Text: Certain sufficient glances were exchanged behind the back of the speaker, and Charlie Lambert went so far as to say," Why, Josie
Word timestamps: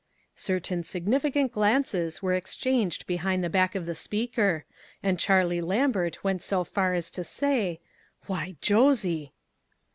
Certain 0.33 0.81
sufficient 0.81 1.51
glances 1.51 2.23
were 2.23 2.33
exchanged 2.33 3.05
behind 3.05 3.43
the 3.43 3.51
back 3.51 3.75
of 3.75 3.85
the 3.85 3.93
speaker, 3.93 4.65
and 5.03 5.19
Charlie 5.19 5.61
Lambert 5.61 6.23
went 6.23 6.41
so 6.41 6.63
far 6.63 6.95
as 6.95 7.11
to 7.11 7.23
say," 7.23 7.79
Why, 8.25 8.55
Josie 8.61 9.31